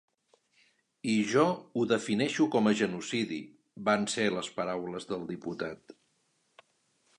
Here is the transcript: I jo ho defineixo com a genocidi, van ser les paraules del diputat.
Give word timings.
I 1.11 1.17
jo 1.33 1.43
ho 1.49 1.83
defineixo 1.91 2.47
com 2.55 2.71
a 2.71 2.73
genocidi, 2.81 3.39
van 3.91 4.09
ser 4.15 4.27
les 4.39 4.51
paraules 4.59 5.09
del 5.13 5.29
diputat. 5.35 5.97